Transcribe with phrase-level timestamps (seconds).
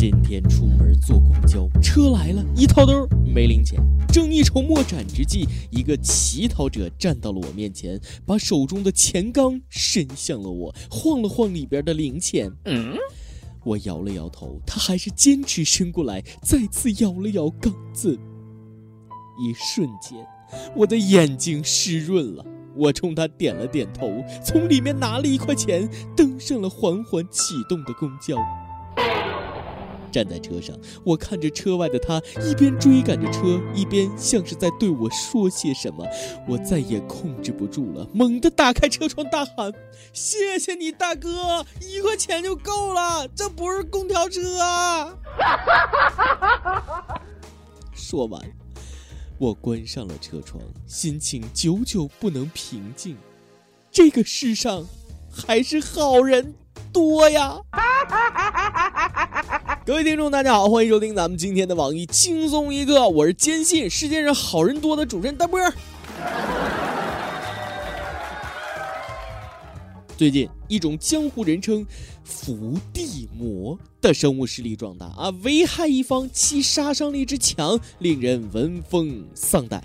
[0.00, 3.78] 今天出门坐公交，车来了，一掏兜没零钱，
[4.10, 12.50] 正一筹莫展之际，一个乞讨者站到了我面前，把手中的钱缸伸向了我，晃了晃里边的零钱。
[13.62, 18.18] 我摇了摇头，他还是坚持伸过来，再次摇了摇缸子。
[19.38, 20.18] 一瞬间，
[20.74, 22.46] 我的眼睛湿润了。
[22.74, 24.10] 我冲他点了点头，
[24.42, 25.86] 从里面拿了一块钱，
[26.16, 28.38] 登上了缓缓启动的公交。
[30.10, 36.06] 站在车上，我看着车外的他，一边追赶着车，一边像是在对我说些什么。
[36.48, 39.72] 我再也控制不住了，猛地打开车窗，大喊
[40.12, 41.64] ：“谢谢你，大哥！
[41.80, 45.16] 一块钱就够了，这不是空调车啊！”
[47.94, 48.40] 说完。
[49.38, 53.16] 我关上了车窗，心情久久不能平静。
[53.90, 54.86] 这个世上
[55.32, 56.54] 还是好人
[56.92, 57.58] 多呀！
[59.86, 65.58] 各位听众，大家好，欢迎收听咱们今天的网易轻松一刻，我是坚信世界上好人多的主持人大波。
[70.20, 71.82] 最近，一种江湖人称
[72.22, 79.82] “伏地魔”的生物势力壮大啊，危害一方，其杀伤力之强，令人闻风丧胆。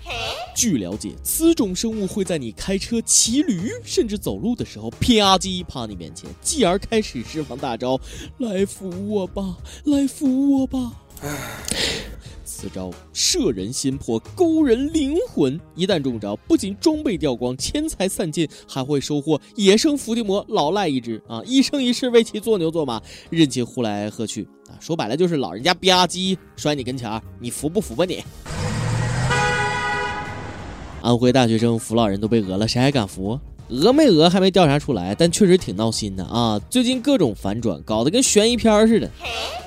[0.54, 7.98] 据了解，此种生物会在你开车、骑驴，甚至走路的时候，啪叽趴你面前，继而开始释放大招
[8.36, 11.00] ：“来扶我吧，来扶我吧。”
[12.56, 15.60] 此招摄人心魄，勾人灵魂。
[15.74, 21.42] 一旦中招，不仅装备掉光，钱财散尽，还会收获野生伏地魔老赖一只啊！
[21.44, 24.72] 一生一世为其做牛做马，任其呼来喝去啊！
[24.80, 28.24] 说白了就是老人家吧唧摔你跟前你服不服吧你？
[31.02, 33.38] 安徽大学生扶老人都被讹了，谁还敢扶？
[33.68, 36.60] 讹没讹还没调查出来，但确实挺闹心的啊！
[36.70, 39.10] 最近各种反转，搞得跟悬疑片似的。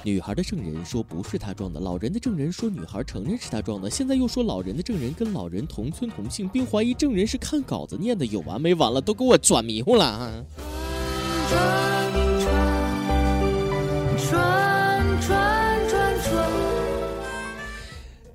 [0.03, 9.02] 女孩的证人说不是他撞的，老人的证人说女孩承认是他撞的，现在又说老人的证人跟老人同村同姓，并怀疑证人是看稿子念的，有完没完了？
[9.02, 10.43] 都给我转迷糊了啊！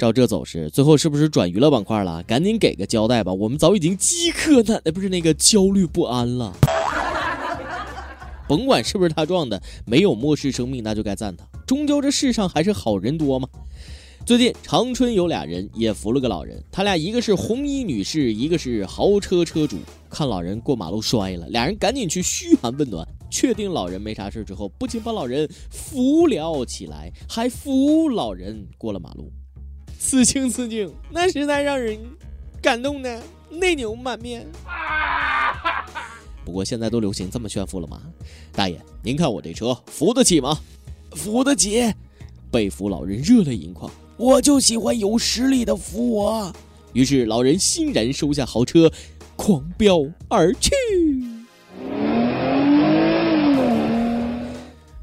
[0.05, 2.23] 照这走势，最后是不是转娱乐板块了？
[2.25, 3.33] 赶紧给个交代吧！
[3.33, 6.53] 我们早已经饥渴难耐，不是那个焦虑不安了。
[8.47, 11.47] 甭管是不是他撞的，没有漠视生命，那就该赞他。
[11.67, 13.49] 终究这世上还是好人多嘛。
[14.27, 19.79] 最近长春有俩人也扶了个老人，他俩一个是红衣女士，一个是豪车车主。
[20.11, 29.33] 看老人过马路摔了，俩人赶紧去嘘寒问暖，确定老人没啥事之后，不仅把老人扶了起来，还扶老人过了马路。
[29.99, 31.99] 此情此景，那实在让人
[32.61, 34.47] 感动的泪流满面。
[36.45, 38.03] 不过现在都流行这么炫富了吗？
[38.53, 40.59] 大爷，您看我这车扶得起吗？
[41.13, 41.93] 扶得起。
[42.51, 46.53] 被扶老人热泪盈眶，我就喜欢有实力的扶我。
[46.93, 48.93] 于是老人欣然收下豪车，
[49.35, 50.71] 狂飙而去。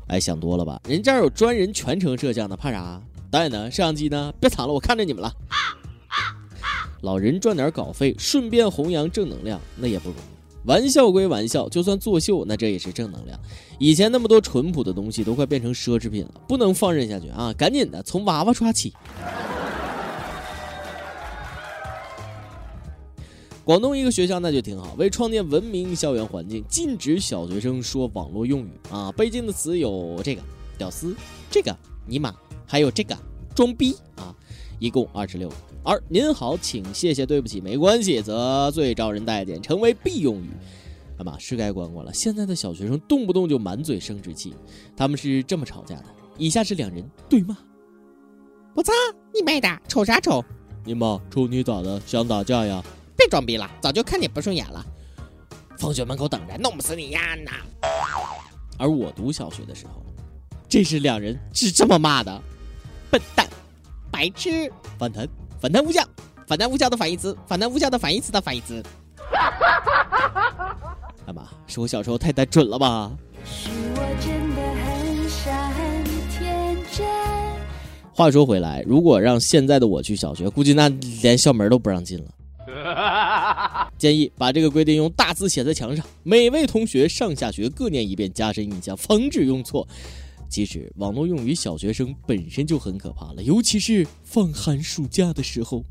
[0.07, 0.79] 哎，想多了吧？
[0.87, 3.01] 人家有专人全程摄像的，怕啥？
[3.31, 3.71] 导演呢？
[3.71, 4.33] 摄像机呢？
[4.41, 5.33] 别藏了，我看着你们了。
[6.99, 10.67] 老人赚点稿费，顺便弘扬正能量，那也不容易。
[10.67, 13.39] 玩笑归玩笑，就算作秀，那这也是正能量。
[13.79, 17.53] 以前那么多淳朴的东西都快变成奢侈品了，不能放任下去啊！
[17.57, 18.93] 赶紧的，从娃娃抓起。
[23.63, 29.09] 广东一个学校那就挺好，为创建文明校园环境，禁止小学生说网络用语啊。
[29.13, 30.41] 被禁的词有这个
[30.77, 31.15] “屌丝”，
[31.49, 31.73] 这个
[32.05, 32.35] “尼玛”。
[32.71, 33.13] 还有这个
[33.53, 34.33] 装逼啊，
[34.79, 35.55] 一共二十六个。
[35.83, 40.49] 而您好，请谢谢对不起没关系，则最招人待见，成为必用语。
[41.17, 42.13] 阿妈是该管管了。
[42.13, 44.53] 现在的小学生动不动就满嘴生殖器，
[44.95, 46.05] 他们是这么吵架的。
[46.37, 47.57] 以下是两人对骂：
[48.73, 48.93] 我操
[49.33, 50.41] 你妹的，瞅啥瞅？
[50.85, 52.01] 你妈瞅你咋的？
[52.07, 52.81] 想打架呀？
[53.17, 54.85] 别装逼了，早就看你不顺眼了。
[55.77, 57.35] 放学门口等着，弄不死你呀！
[57.35, 57.51] 呐。
[58.77, 60.01] 而我读小学的时候，
[60.69, 62.41] 这是两人是这么骂的。
[63.11, 63.45] 笨蛋，
[64.09, 65.27] 白痴，反弹，
[65.59, 66.01] 反弹无效，
[66.47, 68.81] 反弹无效的反义词，反弹无效的反义词的反义词。
[71.25, 71.49] 干嘛？
[71.67, 73.11] 是我小时候太单纯了吧？
[73.43, 77.05] 是我真的很傻很天真
[78.13, 80.87] 话说回来，如果让现在的我去小学，估计那
[81.21, 82.31] 连校门都不让进了。
[83.97, 89.85] 建议把这个规定用大字写在墙上，每位同学上下学各念一遍，加深印象，防止用错。
[90.51, 95.81] 其实网络用于小学生本身就很可怕了，尤其是放寒暑假的时候。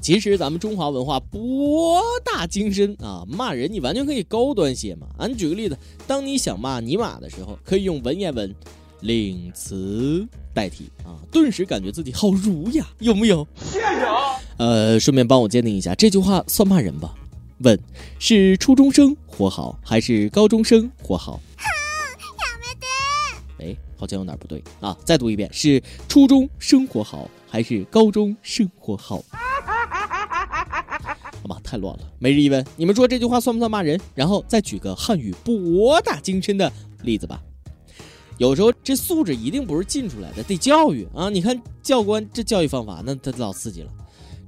[0.00, 5.08] 其实咱们中华文化博大精深啊，骂人你完全可以高端些嘛。
[5.18, 5.76] 俺举个例子，
[6.06, 8.54] 当你想骂尼玛的时候，可以用文言文
[9.00, 13.44] 领词代替啊，顿时感觉自己好儒雅，有没有？
[13.64, 14.35] 谢谢啊。
[14.58, 17.14] 呃，顺便帮我鉴定一下，这句话算骂人吧？
[17.58, 17.78] 问：
[18.18, 21.40] 是初中生活好，还是高中生活好？
[23.58, 24.96] 哎，好像有哪不对啊！
[25.04, 29.22] 再读一遍：是初中生活好，还是高中生活好？
[31.42, 32.00] 好吧，太乱了。
[32.18, 33.98] 每日一问，你们说这句话算不算骂人？
[34.14, 36.70] 然后再举个汉语博大精深的
[37.02, 37.40] 例子吧。
[38.36, 41.30] 有时候这素质一定不是进出来的，得教育啊！
[41.30, 43.90] 你看教官这教育方法，那他老刺激了。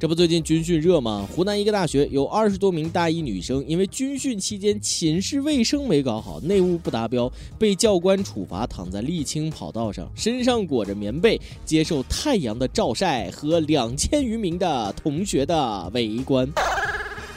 [0.00, 1.28] 这不最近军训热吗？
[1.34, 7.28] 湖南一个大学有二十多名大一女生，因为军训期间寝室卫生没搞好，内务不达标，
[7.58, 16.48] 被教官处罚躺在沥青跑道上，身上裹着棉被，接受太阳的照晒和两千余名的同学的围观。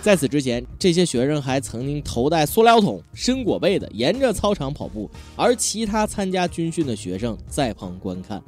[0.04, 8.40] 在此之前，这些学生还曾经头戴塑料桶、身裹被子，沿着操场跑步，而其他参加军训的学生在旁观看。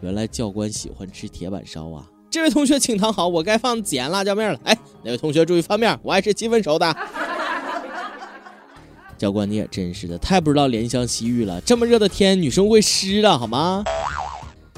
[0.00, 2.04] 原来教官喜欢吃铁板烧啊！
[2.32, 4.58] 这位同学，请躺好，我该放孜然辣椒面了。
[4.64, 6.96] 哎，哪位同学注意翻面，我爱吃七分熟的。
[9.18, 11.60] 教官，你也真是的，太不知道怜香惜玉了。
[11.60, 13.84] 这么热的天，女生会湿的好吗？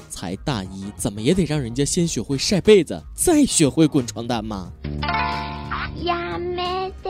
[0.09, 4.69] 才大一，怎么也得让人家先学会晒被子，再学会滚床单嘛？
[6.03, 7.09] 呀没得。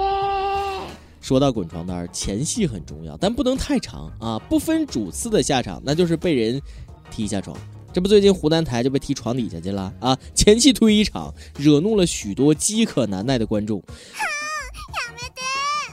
[1.22, 6.62] 说到滚床单，前戏很重要，但不能太长啊，不分主次的下场，那就是被人
[7.10, 7.58] 踢下床。
[7.96, 10.20] 这不，最近湖南台就被踢床底下去了啊！
[10.34, 13.82] 前期推一场，惹怒了许多饥渴难耐的观众。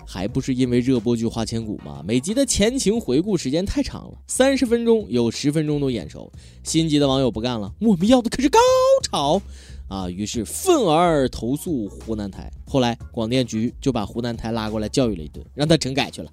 [0.04, 2.02] 还不是因为热播剧《花千骨》吗？
[2.04, 6.28] 每集的前情回顾时间太长了，三十分钟有十分钟都眼熟。
[6.64, 8.58] 心急的网友不干了，我们要的可是高
[9.04, 9.40] 潮
[9.86, 10.10] 啊！
[10.10, 12.50] 于是愤而投诉湖南台。
[12.66, 16.32] 后来广电局就把湖南台拉过来教育了一顿，让他整改去了。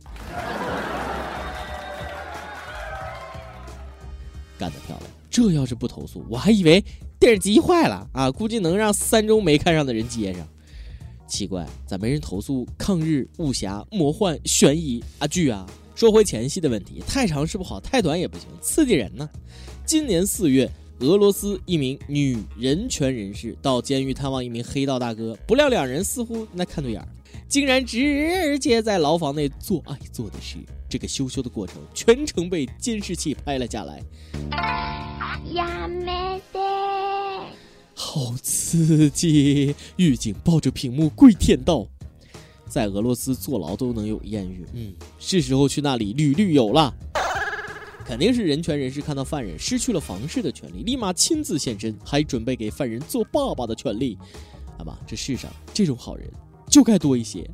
[4.58, 5.19] 干得漂亮！
[5.40, 6.84] 这要是不投诉，我还以为
[7.18, 8.30] 电视机坏了啊！
[8.30, 10.46] 估计能让三周没看上的人接上。
[11.28, 15.66] 奇怪，咋没人投诉抗日、武侠、魔幻、悬疑啊剧啊？
[15.96, 19.30] 说回前戏的问题，太长是不好，太短也不行，刺激人呢。
[19.86, 20.70] 今年四月，
[21.00, 27.08] 俄罗斯一名女人权人士到监狱探望一名黑道大哥，不料两人似乎那看对眼儿，
[27.48, 30.58] 竟然直接在牢房内做爱做的是。
[30.90, 34.02] 这个羞羞的过程全程被监视器拍了下来。
[35.54, 36.60] 呀没得，
[37.94, 39.76] 好刺激！
[39.96, 41.88] 狱警抱着屏幕跪舔道
[42.68, 46.94] ：“在俄罗斯坐牢都能有艳遇，嗯，是时候去那里旅旅游了。”
[48.06, 54.18] 肯定是人权人士看到犯人失去了房事的权利，立马亲自现身，还准备给犯人做爸爸的权利。
[54.80, 56.28] 阿妈，这世上这种好人
[56.68, 57.48] 就该多一些。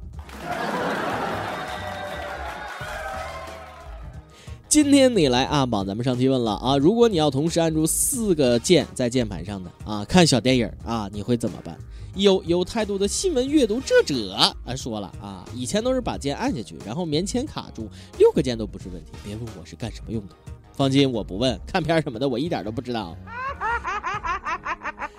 [4.75, 6.75] 今天你来阿宝，咱们上提问了啊！
[6.75, 11.77] 如果你要同时按住四个键在键盘上的啊，看小电影啊，你会怎么办？
[12.15, 17.87] 有有态度的新闻阅读者者啊说了啊，以前都是把键按下去，然后棉签卡住，
[18.17, 19.13] 六个键都不是问题。
[19.23, 20.35] 别问我是干什么用的，
[20.73, 21.57] 放心，我不问。
[21.65, 23.15] 看片什么的，我一点都不知道。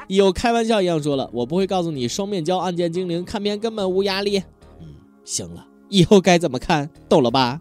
[0.07, 4.37] 有开玩笑一样说了，我不会告诉你双面胶按键精灵看片根本无压力。
[4.81, 4.89] 嗯，
[5.25, 7.59] 行了，以后该怎么看，懂了吧？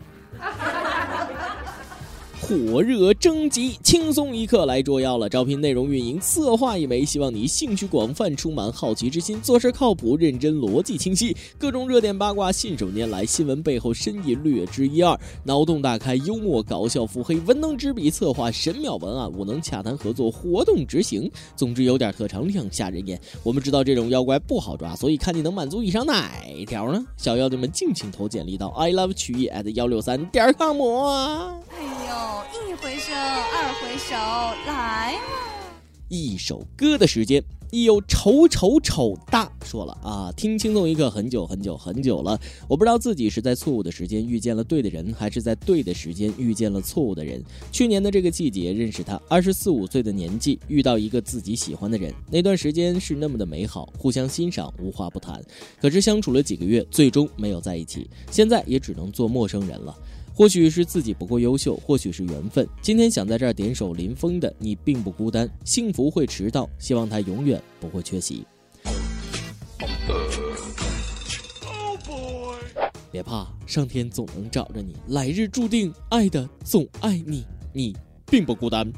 [2.46, 5.28] 火热征集，轻松一刻来捉妖了！
[5.28, 21.30] 招聘内容运营策划一枚，希望你兴趣广泛，充满好奇之心，做事靠谱认真，逻辑清晰，各种热点八卦信手拈来，新闻背后深意略知一二，脑洞大开，幽默搞笑，腹黑，文能执笔策划神妙文案，武能洽谈合作，活动执行。
[21.56, 23.20] 总之有点特长，亮瞎人眼。
[23.42, 27.04] 我们知道这种妖怪不好抓，所以看你能满足以上哪一条呢？
[27.18, 31.56] 小妖精们敬请投简历到 i love 曲艺 at 幺六三点 com 啊！
[32.64, 34.16] 一回手，二回手，
[34.66, 35.20] 来了。
[36.08, 40.32] 一首歌的时间，一有丑丑丑大说了啊！
[40.38, 47.44] 听轻松一刻很久很久很久了，我不知道自己是在错误的时间遇见了对的人，还是在对的时间遇见了错误的人。
[47.72, 55.44] 去年的这个季节认识他，二十四五岁的年纪，遇到一个自己喜欢的人，那段时间是那么的美好，互相欣赏，无话不谈。
[55.82, 59.94] 可是相处了几个月，最终没有在一起，现在也只能做陌生人了。
[60.38, 62.68] 或许是自己不够优秀，或许是缘分。
[62.82, 68.46] 今天想在这儿点首林峰的《你并不孤单》，幸福会迟到，希望他永远不会缺席。
[73.10, 77.96] 别怕，上天总能找着你，来日注定爱的总爱你，你
[78.30, 78.92] 并不孤单。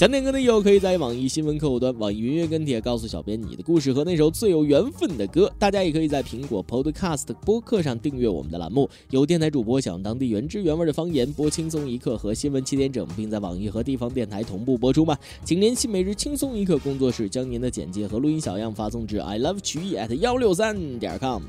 [0.00, 5.52] 想点歌的友可以在网易新闻客户端、网易云音乐跟帖告诉小编你的故事和那首最有缘分的歌。
[5.58, 8.88] 大家也可以在苹果 Podcast 播客上订阅我们的栏目。
[9.10, 15.14] 有电台主播想当地原汁原味的方言播轻松一刻和新闻七点整，并在网易和地方电台同步播出吗？
[15.44, 21.42] 请联系每日轻松一刻工作室，将您的简介和录音小样发送至 i love 曲艺 at 幺六三点 com。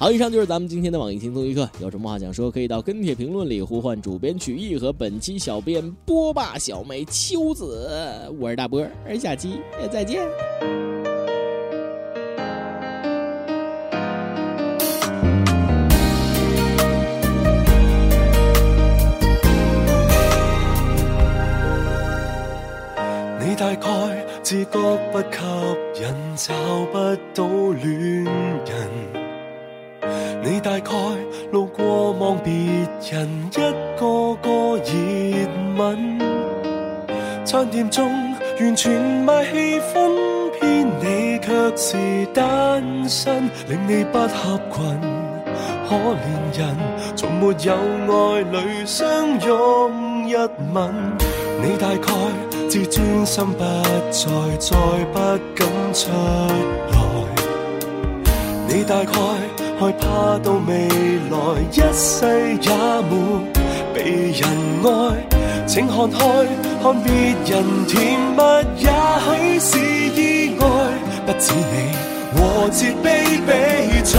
[0.00, 1.68] 好，以上就是咱们今天的网易轻松一刻。
[1.80, 7.90] 有什么话想说，可以到跟帖评论里呼唤主编曲艺和本期小编波霸小妹秋子。
[8.38, 8.86] 我是大波，
[9.18, 9.58] 下期
[9.90, 10.24] 再见。
[23.40, 26.54] 你大概自觉不吸引，找
[26.92, 26.98] 不
[27.34, 28.47] 到恋。
[30.78, 30.92] 大概
[31.50, 32.52] 路过望别
[33.10, 33.56] 人一
[33.98, 34.92] 个个热
[35.76, 36.20] 吻，
[37.44, 38.08] 餐店中
[38.60, 38.92] 完全
[39.24, 40.08] 卖气氛，
[40.60, 41.96] 偏你却是
[42.32, 45.00] 单身，令你不合群。
[45.88, 46.76] 可怜人
[47.16, 49.04] 从没有爱侣相
[49.40, 50.94] 拥一吻，
[51.60, 52.12] 你大概
[52.68, 53.64] 自尊心不
[54.12, 54.30] 在，
[54.60, 54.76] 再
[55.12, 55.18] 不
[55.56, 56.08] 敢出
[56.92, 56.96] 来，
[58.68, 59.47] 你大概。
[59.80, 60.88] 害怕到未
[61.30, 61.38] 来
[61.70, 62.26] 一世
[62.60, 62.68] 也
[63.08, 63.12] 没
[63.94, 64.42] 被人
[64.82, 64.88] 爱，
[65.68, 66.18] 请看开，
[66.82, 67.12] 看别
[67.46, 68.42] 人甜蜜，
[68.82, 68.90] 也
[69.22, 69.78] 许是
[70.20, 70.66] 意外，
[71.24, 72.07] 不止你。
[72.34, 74.18] 和自卑比赛，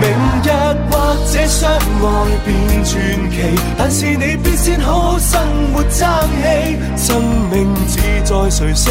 [0.00, 0.10] 明
[0.42, 0.48] 日
[0.90, 2.04] 或者相爱
[2.44, 2.90] 变传
[3.30, 3.36] 奇，
[3.78, 5.40] 但是你必先好好生
[5.72, 6.08] 活争
[6.42, 6.76] 气。
[6.96, 8.90] 生命只在谁死，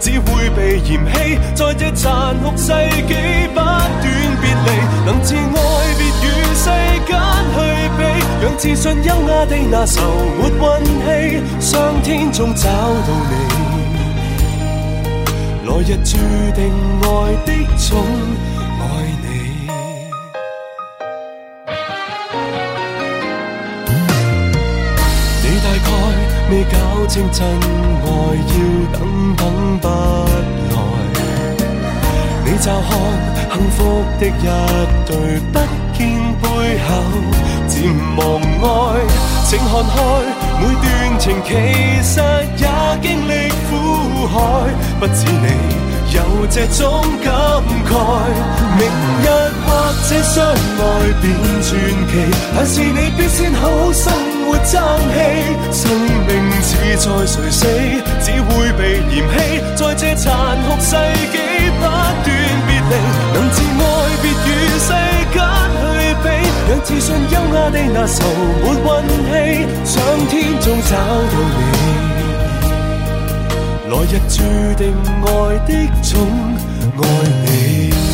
[0.00, 2.72] 只会被嫌弃，在这残酷世
[3.06, 3.14] 纪
[3.48, 3.82] 不断
[4.40, 4.68] 别离，
[5.04, 5.38] 能自爱
[5.98, 6.70] 别与世
[7.06, 7.10] 间
[7.52, 7.56] 去
[7.98, 8.00] 比，
[8.42, 10.00] 让自信优雅地那愁
[10.38, 10.60] 没运
[11.04, 13.51] 气，上天总找到你。
[15.64, 16.16] 来日注
[16.56, 16.60] 定
[17.02, 17.06] 爱
[17.46, 17.88] 的总
[18.80, 18.82] 爱
[19.22, 19.26] 你，
[25.40, 25.86] 你大概
[26.50, 26.74] 未搞
[27.06, 28.06] 清真爱，
[28.48, 28.54] 要
[28.92, 29.00] 等
[29.36, 29.40] 等
[29.78, 30.74] 不来。
[32.44, 32.90] 你乍看
[33.52, 33.78] 幸福
[34.18, 34.30] 的一
[35.06, 35.10] 对，
[35.52, 35.54] 不
[35.96, 36.00] 见
[36.42, 36.44] 背
[36.88, 36.90] 后
[37.68, 37.72] 渐
[38.16, 38.20] 忘
[38.64, 38.98] 爱，
[39.44, 39.94] 请看开。
[40.60, 40.86] 每段
[41.18, 41.48] 情其
[42.02, 42.20] 实
[42.56, 42.66] 也
[43.00, 43.30] 经历
[44.26, 44.38] 海，
[45.00, 45.46] 不止你
[46.14, 47.32] 有这种感
[47.86, 47.90] 慨。
[48.78, 48.80] 明
[49.22, 49.26] 日
[49.64, 49.68] 或
[50.08, 50.82] 者相爱
[51.20, 51.24] 变
[51.62, 51.70] 传
[52.08, 52.10] 奇，
[52.54, 54.12] 但是你必先好好生
[54.44, 54.72] 活争
[55.12, 55.14] 气。
[55.72, 55.80] 生
[56.26, 56.30] 命
[56.62, 57.60] 似在谁死，
[58.20, 59.36] 只会被嫌弃。
[59.76, 60.26] 在这残
[60.62, 60.90] 酷世
[61.32, 61.36] 纪
[61.78, 61.88] 不断
[62.24, 62.28] 别
[62.72, 62.92] 离，
[63.32, 63.82] 能自爱
[64.22, 64.48] 别与
[64.78, 64.88] 世
[65.32, 65.36] 间
[65.80, 65.84] 去
[66.22, 66.24] 比。
[66.68, 68.16] 让自信优雅地那愁
[68.62, 69.30] 没运气，
[69.84, 69.92] 上
[70.28, 71.00] 天中找到
[71.32, 71.70] 你，
[73.92, 74.42] 来日注
[74.78, 76.26] 定爱的宠
[76.96, 78.11] 爱你。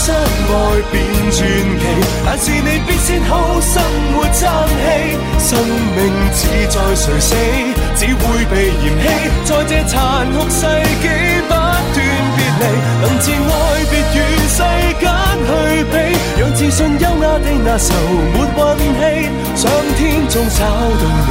[0.00, 0.16] 相爱
[0.90, 1.44] 变传奇，
[2.24, 3.82] 但是你必先好生
[4.14, 4.48] 活争
[4.80, 4.82] 气。
[5.38, 5.48] 生
[5.94, 5.98] 命
[6.32, 6.40] 只
[6.70, 7.34] 在谁死，
[7.96, 9.04] 只会被嫌弃。
[9.44, 9.92] 在这残
[10.32, 10.64] 酷世
[11.02, 11.06] 纪
[11.46, 11.54] 不断
[11.92, 12.00] 别
[12.60, 12.62] 离，
[13.02, 13.54] 能自爱
[13.90, 14.58] 别与世
[15.00, 15.04] 间
[15.44, 15.48] 去
[15.92, 15.94] 比，
[16.40, 17.88] 让自信优雅的那愁
[18.32, 18.36] 没
[18.80, 19.02] 运气，
[19.54, 21.30] 上天中找到你。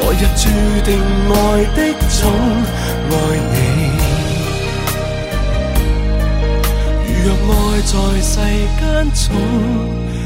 [0.00, 0.42] 来日注
[0.84, 0.88] 定
[1.34, 1.34] 爱
[1.74, 1.78] 的
[2.08, 2.20] 总
[3.10, 3.12] 爱
[3.52, 3.56] 你。
[7.28, 8.40] 若爱在世
[8.80, 10.17] 间重。